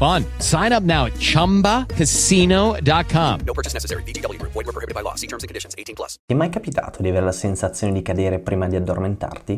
fun. 0.00 0.24
Sign 0.38 0.72
up 0.72 0.82
now 0.82 1.04
at 1.06 1.14
ChumbaCasino.com. 1.18 3.40
No 3.44 3.52
purchase 3.52 3.74
necessary. 3.74 4.02
BGW. 4.04 4.40
Void 4.42 4.54
were 4.54 4.72
prohibited 4.72 4.94
by 4.94 5.02
law. 5.02 5.16
See 5.16 5.26
terms 5.26 5.42
and 5.42 5.48
conditions. 5.48 5.74
18 5.76 5.94
plus. 5.94 6.16
Ti 6.26 6.32
è 6.32 6.36
mai 6.36 6.48
capitato 6.48 7.02
di 7.02 7.10
avere 7.10 7.26
la 7.26 7.32
sensazione 7.32 7.92
di 7.92 8.00
cadere 8.02 8.38
prima 8.38 8.66
di 8.66 8.76
addormentarti? 8.76 9.56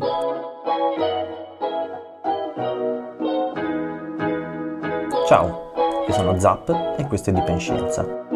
Ciao, 5.25 5.71
io 6.05 6.13
sono 6.13 6.37
Zap 6.37 6.95
e 6.97 7.07
questo 7.07 7.29
è 7.29 7.33
Dipenscienza. 7.33 8.32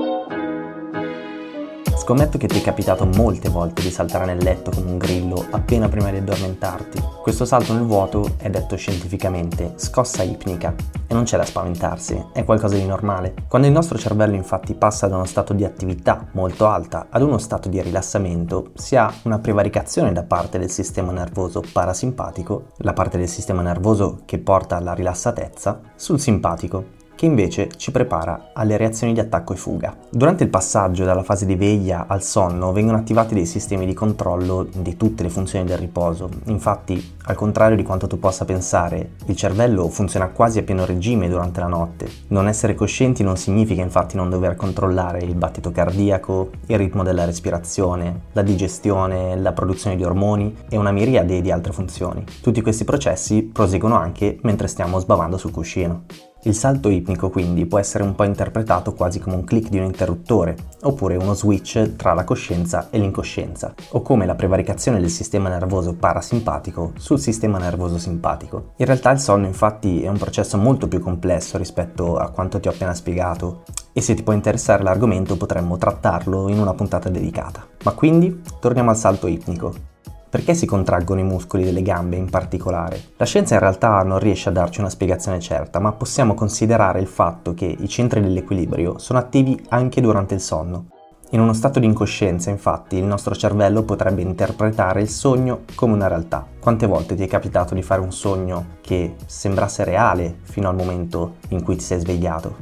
Scommetto 2.07 2.37
che 2.37 2.47
ti 2.47 2.59
è 2.59 2.61
capitato 2.61 3.05
molte 3.05 3.49
volte 3.49 3.81
di 3.81 3.91
saltare 3.91 4.23
nel 4.23 4.41
letto 4.41 4.71
come 4.71 4.91
un 4.91 4.97
grillo 4.97 5.45
appena 5.51 5.89
prima 5.89 6.09
di 6.09 6.15
addormentarti. 6.15 7.03
Questo 7.21 7.43
salto 7.43 7.73
nel 7.73 7.83
vuoto 7.83 8.35
è 8.37 8.49
detto 8.49 8.77
scientificamente 8.77 9.73
scossa 9.75 10.23
ipnica 10.23 10.73
e 11.05 11.13
non 11.13 11.25
c'è 11.25 11.35
da 11.35 11.43
spaventarsi, 11.43 12.27
è 12.31 12.45
qualcosa 12.45 12.75
di 12.75 12.85
normale. 12.85 13.33
Quando 13.49 13.67
il 13.67 13.73
nostro 13.73 13.97
cervello 13.97 14.35
infatti 14.35 14.73
passa 14.73 15.07
da 15.07 15.17
uno 15.17 15.25
stato 15.25 15.51
di 15.51 15.65
attività 15.65 16.27
molto 16.31 16.67
alta 16.67 17.07
ad 17.09 17.23
uno 17.23 17.37
stato 17.39 17.67
di 17.67 17.81
rilassamento, 17.81 18.71
si 18.75 18.95
ha 18.95 19.13
una 19.23 19.39
prevaricazione 19.39 20.13
da 20.13 20.23
parte 20.23 20.57
del 20.57 20.71
sistema 20.71 21.11
nervoso 21.11 21.61
parasimpatico, 21.73 22.67
la 22.77 22.93
parte 22.93 23.17
del 23.17 23.27
sistema 23.27 23.61
nervoso 23.61 24.21
che 24.23 24.37
porta 24.37 24.77
alla 24.77 24.93
rilassatezza, 24.93 25.81
sul 25.97 26.21
simpatico, 26.21 26.95
che 27.17 27.25
invece 27.25 27.69
ci 27.77 27.89
prepara 27.89 28.51
alle 28.53 28.77
reazioni 28.77 29.11
di 29.11 29.19
attacco 29.19 29.53
e 29.53 29.55
fuga. 29.55 29.97
Durante 30.07 30.43
il 30.43 30.49
passaggio 30.49 31.03
dalla 31.03 31.23
fase 31.23 31.47
di 31.47 31.55
veglia 31.55 32.05
al 32.07 32.21
sonno 32.21 32.71
vengono 32.71 32.97
attivati 32.97 33.33
dei 33.33 33.47
sistemi 33.47 33.87
di 33.87 33.95
controllo 33.95 34.67
di 34.71 34.95
tutte 34.95 35.23
le 35.23 35.29
funzioni 35.29 35.65
del 35.65 35.79
riposo. 35.79 36.29
Infatti, 36.45 37.15
al 37.23 37.35
contrario 37.35 37.75
di 37.75 37.81
quanto 37.81 38.05
tu 38.05 38.19
possa 38.19 38.45
pensare, 38.45 39.13
il 39.25 39.35
cervello 39.35 39.89
funziona 39.89 40.27
quasi 40.27 40.59
a 40.59 40.63
pieno 40.63 40.85
regime 40.85 41.27
durante 41.27 41.59
la 41.59 41.65
notte. 41.65 42.07
Non 42.27 42.47
essere 42.47 42.75
coscienti 42.75 43.23
non 43.23 43.35
significa 43.35 43.81
infatti 43.81 44.15
non 44.15 44.29
dover 44.29 44.55
controllare 44.55 45.17
il 45.17 45.33
battito 45.33 45.71
cardiaco, 45.71 46.51
il 46.67 46.77
ritmo 46.77 47.01
della 47.01 47.25
respirazione, 47.25 48.25
la 48.33 48.43
digestione, 48.43 49.35
la 49.35 49.53
produzione 49.53 49.95
di 49.95 50.03
ormoni 50.03 50.55
e 50.69 50.77
una 50.77 50.91
miriade 50.91 51.41
di 51.41 51.49
altre 51.49 51.73
funzioni. 51.73 52.23
Tutti 52.41 52.61
questi 52.61 52.83
processi 52.83 53.41
proseguono 53.41 53.95
anche 53.95 54.37
mentre 54.43 54.67
stiamo 54.67 54.99
sbavando 54.99 55.37
sul 55.37 55.51
cuscino. 55.51 56.26
Il 56.43 56.53
salto 56.53 56.89
ipnico 56.89 57.29
quindi 57.29 57.65
può 57.65 57.79
essere 57.79 58.03
un 58.03 58.15
po' 58.15 58.23
interpretato 58.23 58.93
quasi 58.93 59.19
come 59.19 59.35
un 59.35 59.43
click 59.43 59.69
di 59.69 59.79
un 59.79 59.85
interruttore, 59.85 60.55
oppure 60.83 61.15
uno 61.15 61.33
switch 61.33 61.95
tra 61.95 62.13
la 62.13 62.23
coscienza 62.23 62.87
e 62.89 62.99
l'incoscienza, 62.99 63.73
o 63.91 64.01
come 64.01 64.25
la 64.25 64.35
prevaricazione 64.35 64.99
del 64.99 65.09
sistema 65.09 65.49
nervoso 65.49 65.95
parasimpatico 65.95 66.93
sul 66.97 67.19
sistema 67.19 67.57
nervoso 67.57 67.97
simpatico. 67.97 68.73
In 68.77 68.85
realtà 68.85 69.11
il 69.11 69.19
sonno 69.19 69.47
infatti 69.47 70.03
è 70.03 70.07
un 70.07 70.17
processo 70.17 70.57
molto 70.57 70.87
più 70.87 70.99
complesso 70.99 71.57
rispetto 71.57 72.17
a 72.17 72.29
quanto 72.29 72.59
ti 72.59 72.67
ho 72.67 72.71
appena 72.71 72.93
spiegato, 72.93 73.63
e 73.91 73.99
se 73.99 74.13
ti 74.13 74.23
può 74.23 74.31
interessare 74.31 74.83
l'argomento 74.83 75.37
potremmo 75.37 75.77
trattarlo 75.77 76.49
in 76.49 76.59
una 76.59 76.75
puntata 76.75 77.09
dedicata. 77.09 77.65
Ma 77.83 77.91
quindi 77.93 78.43
torniamo 78.59 78.91
al 78.91 78.97
salto 78.97 79.25
ipnico. 79.25 79.95
Perché 80.29 80.53
si 80.53 80.65
contraggono 80.65 81.21
i 81.21 81.23
muscoli 81.23 81.63
delle 81.63 81.81
gambe 81.81 82.17
in 82.17 82.29
particolare? 82.29 83.01
La 83.15 83.25
scienza 83.25 83.53
in 83.53 83.61
realtà 83.61 84.03
non 84.03 84.19
riesce 84.19 84.49
a 84.49 84.51
darci 84.51 84.81
una 84.81 84.89
spiegazione 84.89 85.39
certa, 85.39 85.79
ma 85.79 85.93
possiamo 85.93 86.33
considerare 86.33 86.99
il 86.99 87.07
fatto 87.07 87.53
che 87.53 87.65
i 87.65 87.87
centri 87.87 88.19
dell'equilibrio 88.19 88.97
sono 88.99 89.19
attivi 89.19 89.57
anche 89.69 90.01
durante 90.01 90.33
il 90.33 90.41
sonno. 90.41 90.87
In 91.31 91.39
uno 91.39 91.53
stato 91.53 91.79
di 91.79 91.85
incoscienza, 91.85 92.49
infatti, 92.49 92.97
il 92.97 93.05
nostro 93.05 93.35
cervello 93.35 93.83
potrebbe 93.83 94.21
interpretare 94.21 95.01
il 95.01 95.09
sogno 95.09 95.61
come 95.75 95.93
una 95.93 96.07
realtà. 96.07 96.45
Quante 96.59 96.87
volte 96.87 97.15
ti 97.15 97.23
è 97.23 97.27
capitato 97.27 97.73
di 97.73 97.81
fare 97.81 98.01
un 98.01 98.11
sogno 98.11 98.77
che 98.81 99.15
sembrasse 99.25 99.85
reale 99.85 100.39
fino 100.41 100.67
al 100.67 100.75
momento 100.75 101.35
in 101.49 101.63
cui 101.63 101.77
ti 101.77 101.83
sei 101.83 101.99
svegliato? 101.99 102.55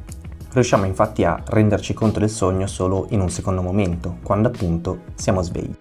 Riusciamo 0.51 0.85
infatti 0.85 1.23
a 1.23 1.41
renderci 1.43 1.93
conto 1.93 2.19
del 2.19 2.29
sogno 2.29 2.67
solo 2.67 3.07
in 3.09 3.21
un 3.21 3.29
secondo 3.29 3.61
momento, 3.61 4.17
quando 4.23 4.49
appunto 4.49 4.99
siamo 5.15 5.41
svegli. 5.41 5.75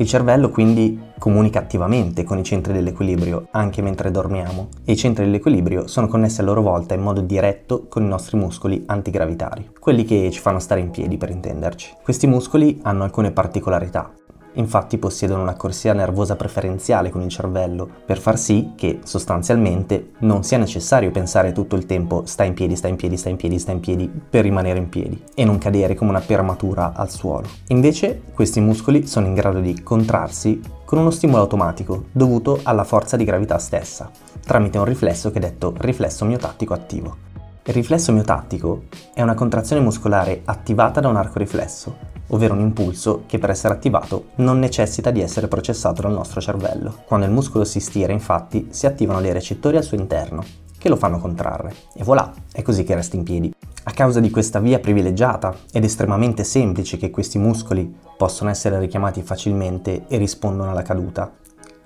Il 0.00 0.06
cervello 0.06 0.50
quindi 0.50 0.96
comunica 1.18 1.58
attivamente 1.58 2.22
con 2.22 2.38
i 2.38 2.44
centri 2.44 2.72
dell'equilibrio 2.72 3.48
anche 3.50 3.82
mentre 3.82 4.12
dormiamo 4.12 4.68
e 4.84 4.92
i 4.92 4.96
centri 4.96 5.24
dell'equilibrio 5.24 5.88
sono 5.88 6.06
connessi 6.06 6.40
a 6.40 6.44
loro 6.44 6.62
volta 6.62 6.94
in 6.94 7.02
modo 7.02 7.20
diretto 7.20 7.86
con 7.88 8.04
i 8.04 8.08
nostri 8.08 8.36
muscoli 8.36 8.84
antigravitari, 8.86 9.70
quelli 9.80 10.04
che 10.04 10.30
ci 10.30 10.38
fanno 10.38 10.60
stare 10.60 10.80
in 10.80 10.90
piedi 10.90 11.16
per 11.16 11.30
intenderci. 11.30 11.94
Questi 12.00 12.28
muscoli 12.28 12.78
hanno 12.82 13.02
alcune 13.02 13.32
particolarità 13.32 14.12
infatti 14.58 14.98
possiedono 14.98 15.42
una 15.42 15.54
corsia 15.54 15.92
nervosa 15.92 16.36
preferenziale 16.36 17.10
con 17.10 17.22
il 17.22 17.28
cervello, 17.28 17.88
per 18.04 18.18
far 18.18 18.38
sì 18.38 18.72
che 18.76 19.00
sostanzialmente 19.04 20.10
non 20.18 20.42
sia 20.42 20.58
necessario 20.58 21.10
pensare 21.10 21.52
tutto 21.52 21.76
il 21.76 21.86
tempo 21.86 22.22
sta 22.26 22.44
in 22.44 22.54
piedi, 22.54 22.76
sta 22.76 22.88
in 22.88 22.96
piedi, 22.96 23.16
sta 23.16 23.28
in 23.28 23.36
piedi, 23.36 23.58
sta 23.58 23.72
in 23.72 23.80
piedi 23.80 24.08
per 24.08 24.42
rimanere 24.42 24.78
in 24.78 24.88
piedi 24.88 25.22
e 25.34 25.44
non 25.44 25.58
cadere 25.58 25.94
come 25.94 26.10
una 26.10 26.20
permatura 26.20 26.92
al 26.94 27.10
suolo. 27.10 27.48
Invece 27.68 28.22
questi 28.34 28.60
muscoli 28.60 29.06
sono 29.06 29.26
in 29.26 29.34
grado 29.34 29.60
di 29.60 29.82
contrarsi 29.82 30.60
con 30.84 30.98
uno 30.98 31.10
stimolo 31.10 31.42
automatico 31.42 32.04
dovuto 32.12 32.60
alla 32.62 32.84
forza 32.84 33.16
di 33.16 33.24
gravità 33.24 33.58
stessa, 33.58 34.10
tramite 34.44 34.78
un 34.78 34.84
riflesso 34.84 35.30
che 35.30 35.38
è 35.38 35.40
detto 35.40 35.74
riflesso 35.78 36.24
miotattico 36.24 36.74
attivo. 36.74 37.16
Il 37.64 37.74
riflesso 37.74 38.12
miotattico 38.12 38.84
è 39.12 39.20
una 39.20 39.34
contrazione 39.34 39.82
muscolare 39.82 40.40
attivata 40.46 41.00
da 41.00 41.08
un 41.08 41.16
arco 41.16 41.38
riflesso, 41.38 42.16
ovvero 42.28 42.54
un 42.54 42.60
impulso 42.60 43.24
che 43.26 43.38
per 43.38 43.50
essere 43.50 43.74
attivato 43.74 44.26
non 44.36 44.58
necessita 44.58 45.10
di 45.10 45.20
essere 45.20 45.48
processato 45.48 46.02
dal 46.02 46.12
nostro 46.12 46.40
cervello. 46.40 47.02
Quando 47.04 47.26
il 47.26 47.32
muscolo 47.32 47.64
si 47.64 47.80
stira, 47.80 48.12
infatti, 48.12 48.68
si 48.70 48.86
attivano 48.86 49.20
dei 49.20 49.32
recettori 49.32 49.76
al 49.76 49.84
suo 49.84 49.96
interno, 49.96 50.44
che 50.78 50.88
lo 50.88 50.96
fanno 50.96 51.18
contrarre. 51.18 51.74
E 51.94 52.04
voilà, 52.04 52.32
è 52.52 52.62
così 52.62 52.84
che 52.84 52.94
resta 52.94 53.16
in 53.16 53.24
piedi. 53.24 53.54
A 53.84 53.90
causa 53.92 54.20
di 54.20 54.30
questa 54.30 54.60
via 54.60 54.78
privilegiata 54.78 55.54
ed 55.72 55.84
estremamente 55.84 56.44
semplice 56.44 56.96
che 56.96 57.10
questi 57.10 57.38
muscoli 57.38 57.92
possono 58.16 58.50
essere 58.50 58.78
richiamati 58.78 59.22
facilmente 59.22 60.04
e 60.08 60.18
rispondono 60.18 60.70
alla 60.70 60.82
caduta, 60.82 61.32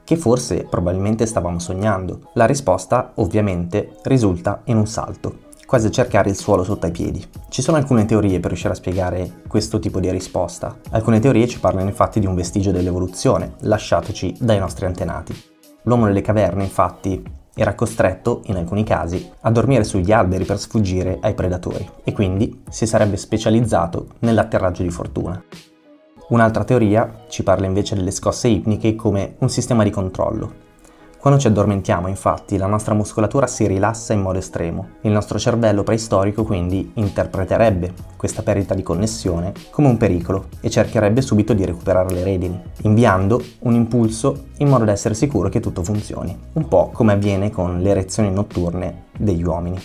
che 0.04 0.16
forse 0.16 0.66
probabilmente 0.68 1.26
stavamo 1.26 1.58
sognando. 1.58 2.30
La 2.34 2.46
risposta, 2.46 3.12
ovviamente, 3.16 3.96
risulta 4.02 4.62
in 4.64 4.76
un 4.76 4.86
salto 4.86 5.50
quasi 5.72 5.86
a 5.86 5.90
cercare 5.90 6.28
il 6.28 6.36
suolo 6.36 6.64
sotto 6.64 6.84
ai 6.84 6.92
piedi. 6.92 7.26
Ci 7.48 7.62
sono 7.62 7.78
alcune 7.78 8.04
teorie 8.04 8.40
per 8.40 8.48
riuscire 8.48 8.74
a 8.74 8.76
spiegare 8.76 9.40
questo 9.48 9.78
tipo 9.78 10.00
di 10.00 10.10
risposta. 10.10 10.76
Alcune 10.90 11.18
teorie 11.18 11.48
ci 11.48 11.60
parlano 11.60 11.88
infatti 11.88 12.20
di 12.20 12.26
un 12.26 12.34
vestigio 12.34 12.72
dell'evoluzione, 12.72 13.54
lasciatoci 13.60 14.36
dai 14.38 14.58
nostri 14.58 14.84
antenati. 14.84 15.34
L'uomo 15.84 16.04
nelle 16.04 16.20
caverne, 16.20 16.64
infatti, 16.64 17.22
era 17.54 17.74
costretto, 17.74 18.42
in 18.48 18.56
alcuni 18.56 18.84
casi, 18.84 19.30
a 19.40 19.50
dormire 19.50 19.84
sugli 19.84 20.12
alberi 20.12 20.44
per 20.44 20.58
sfuggire 20.58 21.16
ai 21.22 21.32
predatori 21.32 21.88
e 22.04 22.12
quindi 22.12 22.64
si 22.68 22.84
sarebbe 22.84 23.16
specializzato 23.16 24.08
nell'atterraggio 24.18 24.82
di 24.82 24.90
fortuna. 24.90 25.42
Un'altra 26.28 26.64
teoria 26.64 27.24
ci 27.28 27.42
parla 27.42 27.64
invece 27.64 27.94
delle 27.94 28.10
scosse 28.10 28.48
ipniche 28.48 28.94
come 28.94 29.36
un 29.38 29.48
sistema 29.48 29.84
di 29.84 29.90
controllo, 29.90 30.61
quando 31.22 31.38
ci 31.38 31.46
addormentiamo, 31.46 32.08
infatti, 32.08 32.56
la 32.56 32.66
nostra 32.66 32.94
muscolatura 32.94 33.46
si 33.46 33.64
rilassa 33.68 34.12
in 34.12 34.22
modo 34.22 34.38
estremo. 34.38 34.94
Il 35.02 35.12
nostro 35.12 35.38
cervello 35.38 35.84
preistorico 35.84 36.42
quindi 36.42 36.90
interpreterebbe 36.94 37.94
questa 38.16 38.42
perdita 38.42 38.74
di 38.74 38.82
connessione 38.82 39.52
come 39.70 39.86
un 39.86 39.98
pericolo 39.98 40.46
e 40.60 40.68
cercherebbe 40.68 41.22
subito 41.22 41.52
di 41.52 41.64
recuperare 41.64 42.12
le 42.12 42.24
redini, 42.24 42.60
inviando 42.82 43.40
un 43.60 43.74
impulso 43.74 44.46
in 44.56 44.66
modo 44.66 44.84
da 44.84 44.90
essere 44.90 45.14
sicuro 45.14 45.48
che 45.48 45.60
tutto 45.60 45.84
funzioni, 45.84 46.36
un 46.54 46.66
po' 46.66 46.90
come 46.92 47.12
avviene 47.12 47.52
con 47.52 47.78
le 47.78 47.90
erezioni 47.90 48.32
notturne 48.32 49.04
degli 49.16 49.44
uomini. 49.44 49.80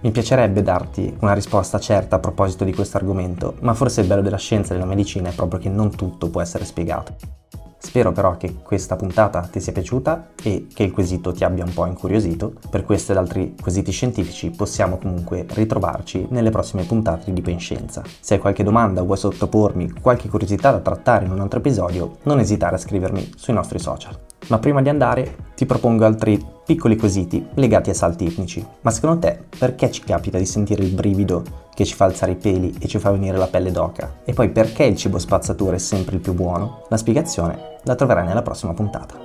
Mi 0.00 0.10
piacerebbe 0.10 0.62
darti 0.62 1.16
una 1.20 1.32
risposta 1.32 1.78
certa 1.78 2.16
a 2.16 2.18
proposito 2.18 2.64
di 2.64 2.74
questo 2.74 2.96
argomento, 2.96 3.54
ma 3.60 3.72
forse 3.72 4.00
il 4.00 4.08
bello 4.08 4.20
della 4.20 4.36
scienza 4.36 4.72
e 4.72 4.78
della 4.78 4.88
medicina 4.88 5.28
è 5.28 5.32
proprio 5.32 5.60
che 5.60 5.68
non 5.68 5.94
tutto 5.94 6.28
può 6.28 6.40
essere 6.40 6.64
spiegato. 6.64 7.43
Spero 7.84 8.12
però 8.12 8.38
che 8.38 8.54
questa 8.62 8.96
puntata 8.96 9.40
ti 9.42 9.60
sia 9.60 9.70
piaciuta 9.70 10.30
e 10.42 10.68
che 10.72 10.84
il 10.84 10.90
quesito 10.90 11.32
ti 11.32 11.44
abbia 11.44 11.64
un 11.64 11.74
po' 11.74 11.84
incuriosito. 11.84 12.54
Per 12.70 12.82
questo 12.82 13.12
ed 13.12 13.18
altri 13.18 13.54
quesiti 13.60 13.92
scientifici 13.92 14.50
possiamo 14.50 14.96
comunque 14.96 15.44
ritrovarci 15.50 16.28
nelle 16.30 16.48
prossime 16.48 16.84
puntate 16.84 17.30
di 17.30 17.42
Penscienza. 17.42 18.02
Se 18.20 18.34
hai 18.34 18.40
qualche 18.40 18.64
domanda 18.64 19.02
o 19.02 19.04
vuoi 19.04 19.18
sottopormi 19.18 19.92
qualche 20.00 20.30
curiosità 20.30 20.70
da 20.70 20.80
trattare 20.80 21.26
in 21.26 21.30
un 21.30 21.40
altro 21.40 21.58
episodio, 21.58 22.16
non 22.22 22.40
esitare 22.40 22.76
a 22.76 22.78
scrivermi 22.78 23.32
sui 23.36 23.52
nostri 23.52 23.78
social. 23.78 24.18
Ma 24.48 24.58
prima 24.58 24.80
di 24.80 24.88
andare 24.88 25.36
ti 25.54 25.66
propongo 25.66 26.06
altri 26.06 26.42
piccoli 26.64 26.96
quesiti 26.96 27.46
legati 27.54 27.90
ai 27.90 27.94
salti 27.94 28.24
ipnici. 28.24 28.66
Ma 28.80 28.90
secondo 28.90 29.18
te 29.18 29.38
perché 29.58 29.90
ci 29.90 30.02
capita 30.02 30.38
di 30.38 30.46
sentire 30.46 30.82
il 30.82 30.94
brivido 30.94 31.63
che 31.74 31.84
ci 31.84 31.94
fa 31.94 32.04
alzare 32.04 32.32
i 32.32 32.36
peli 32.36 32.74
e 32.78 32.86
ci 32.86 32.98
fa 32.98 33.10
venire 33.10 33.36
la 33.36 33.48
pelle 33.48 33.70
d'oca? 33.70 34.20
E 34.24 34.32
poi 34.32 34.50
perché 34.50 34.84
il 34.84 34.96
cibo 34.96 35.18
spazzatura 35.18 35.76
è 35.76 35.78
sempre 35.78 36.14
il 36.14 36.20
più 36.20 36.32
buono? 36.32 36.86
La 36.88 36.96
spiegazione 36.96 37.78
la 37.82 37.94
troverai 37.94 38.26
nella 38.26 38.42
prossima 38.42 38.72
puntata. 38.72 39.16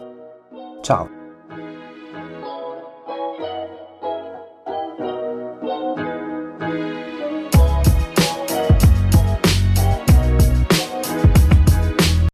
Ciao! 0.81 1.18